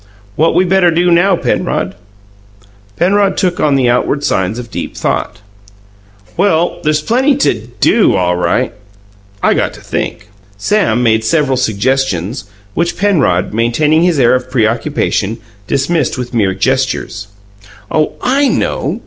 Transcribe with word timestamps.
"What 0.35 0.55
we 0.55 0.65
better 0.65 0.89
do 0.89 1.11
now, 1.11 1.35
Penrod?" 1.35 1.93
Penrod 2.95 3.37
took 3.37 3.59
on 3.59 3.75
the 3.75 3.87
outward 3.87 4.23
signs 4.23 4.57
of 4.57 4.71
deep 4.71 4.97
thought. 4.97 5.41
"Well, 6.35 6.79
there's 6.81 7.03
plenty 7.03 7.35
to 7.35 7.67
DO, 7.79 8.15
all 8.15 8.35
right. 8.35 8.73
I 9.43 9.53
got 9.53 9.73
to 9.75 9.81
think." 9.81 10.27
Sam 10.57 11.03
made 11.03 11.23
several 11.23 11.55
suggestions, 11.55 12.45
which 12.73 12.97
Penrod 12.97 13.53
maintaining 13.53 14.01
his 14.01 14.17
air 14.19 14.33
of 14.33 14.49
preoccupation 14.49 15.37
dismissed 15.67 16.17
with 16.17 16.33
mere 16.33 16.55
gestures. 16.55 17.27
"Oh, 17.91 18.13
I 18.23 18.47
know!" 18.47 18.99